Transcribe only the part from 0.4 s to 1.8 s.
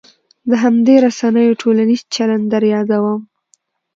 د همدې رسنیو